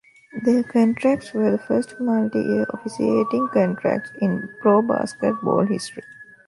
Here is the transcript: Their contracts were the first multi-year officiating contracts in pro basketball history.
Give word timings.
Their 0.45 0.63
contracts 0.63 1.31
were 1.31 1.51
the 1.51 1.59
first 1.59 1.93
multi-year 1.99 2.65
officiating 2.69 3.49
contracts 3.53 4.09
in 4.19 4.49
pro 4.59 4.81
basketball 4.81 5.67
history. 5.67 6.01